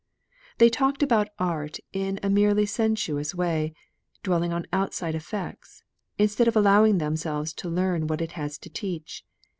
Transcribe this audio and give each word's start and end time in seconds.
They 0.57 0.71
talked 0.71 1.03
about 1.03 1.29
art 1.37 1.77
in 1.93 2.19
a 2.23 2.29
merely 2.31 2.65
sensuous 2.65 3.35
way, 3.35 3.71
dwelling 4.23 4.51
on 4.51 4.65
outside 4.73 5.13
effects, 5.13 5.83
instead 6.17 6.47
of 6.47 6.55
allowing 6.55 6.97
themselves 6.97 7.53
to 7.61 7.69
learn 7.69 8.07
what 8.07 8.19
it 8.19 8.31
has 8.31 8.57
to 8.57 8.69
teach. 8.71 9.23